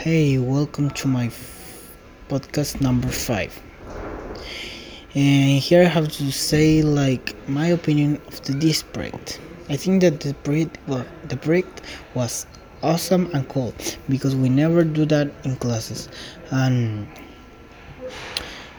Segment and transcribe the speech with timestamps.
[0.00, 1.30] Hey, welcome to my
[2.30, 3.52] podcast number five.
[5.14, 9.38] And here I have to say, like, my opinion of the, this project.
[9.68, 11.82] I think that the project, well, the project
[12.14, 12.46] was
[12.82, 13.74] awesome and cool
[14.08, 16.08] because we never do that in classes,
[16.50, 17.06] and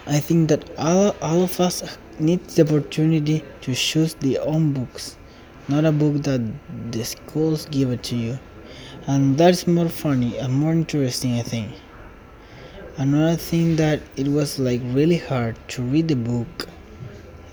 [0.07, 5.19] I think that all, all of us need the opportunity to choose their own books,
[5.67, 6.41] not a book that
[6.91, 8.39] the schools give it to you
[9.07, 11.71] and that's more funny and more interesting i think.
[12.97, 16.67] Another thing that it was like really hard to read the book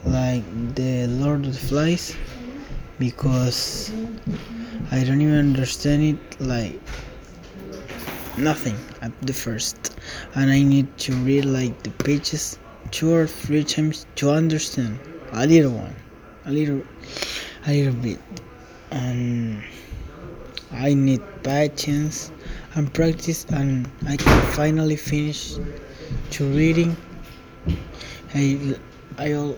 [0.04, 2.16] like the lord of the flies
[2.98, 3.92] because
[4.90, 6.80] i don't even understand it like
[8.36, 9.96] nothing at the first.
[10.34, 12.58] And i need to read like the pages
[12.90, 14.98] two or three times to understand
[15.32, 15.94] a little one
[16.48, 16.82] a little
[17.66, 18.20] a little bit.
[18.90, 19.62] And
[20.72, 22.30] I need patience
[22.74, 25.56] and practice and I can finally finish
[26.32, 26.96] to reading.
[28.34, 28.76] I
[29.16, 29.54] I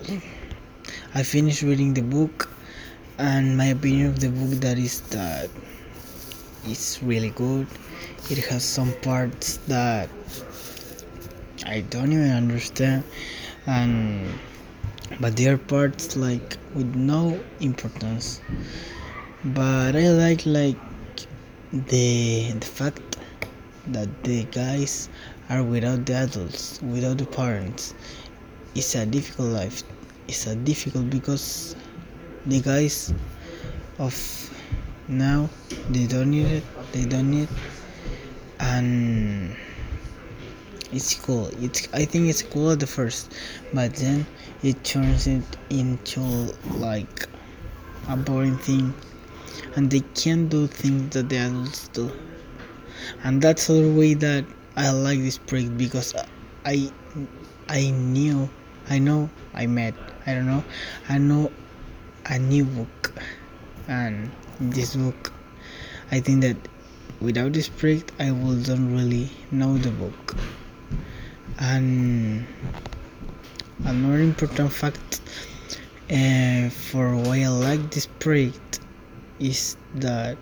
[1.15, 2.49] I finished reading the book
[3.19, 5.51] and my opinion of the book that is that
[6.65, 7.67] it's really good.
[8.31, 10.09] It has some parts that
[11.67, 13.03] I don't even understand
[13.67, 14.29] and
[15.19, 18.41] but there are parts like with no importance
[19.45, 20.77] but I like like
[21.73, 23.01] the the fact
[23.89, 25.09] that the guys
[25.49, 27.95] are without the adults, without the parents,
[28.75, 29.85] it's a difficult life.
[30.27, 31.77] It's a difficult because
[32.47, 33.15] the guys
[33.99, 34.15] of
[35.07, 35.49] now
[35.91, 36.65] they don't need it.
[36.93, 37.49] They don't need,
[38.59, 39.55] and
[40.93, 41.51] it's cool.
[41.61, 43.33] It's I think it's cool at the first,
[43.73, 44.27] but then
[44.65, 46.21] it turns it into
[46.75, 47.29] like
[48.09, 48.93] a boring thing
[49.77, 52.11] and they can do things that the adults do.
[53.25, 54.45] And that's the way that
[54.77, 56.15] I like this project because
[56.65, 56.93] I
[57.69, 58.49] I knew
[58.89, 59.95] I know I met
[60.27, 60.65] I don't know
[61.09, 61.51] I know
[62.27, 63.13] a new book
[63.89, 65.33] and this book
[66.11, 66.57] I think that
[67.21, 70.37] without this project I wouldn't really know the book
[71.59, 72.47] and
[73.85, 75.21] another important fact
[76.11, 78.80] uh, for why I like this project
[79.41, 80.37] is that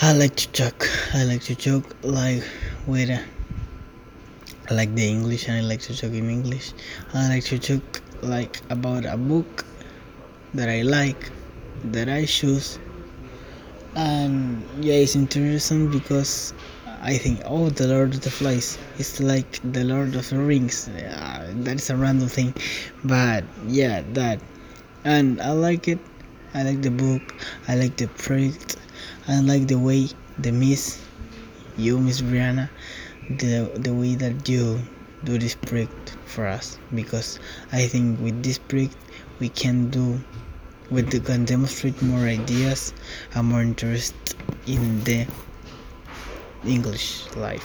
[0.00, 0.88] I like to joke.
[1.12, 2.44] I like to joke like
[2.86, 6.72] with I like the English and I like to joke in English.
[7.12, 9.64] I like to joke like about a book
[10.54, 11.30] that I like
[11.84, 12.78] that I choose
[13.96, 16.54] and yeah it's interesting because
[17.02, 20.88] I think oh the Lord of the Flies is like the Lord of the Rings
[20.88, 22.54] uh, that's a random thing
[23.04, 24.40] but yeah that
[25.04, 25.98] and I like it
[26.54, 27.22] I like the book.
[27.68, 28.76] I like the project.
[29.28, 31.00] I like the way the Miss,
[31.76, 32.68] you Miss Brianna,
[33.28, 34.80] the the way that you
[35.24, 37.38] do this project for us because
[37.72, 38.96] I think with this project
[39.38, 40.20] we can do
[40.90, 42.92] we can demonstrate more ideas
[43.34, 44.14] and more interest
[44.66, 45.26] in the
[46.64, 47.58] English life.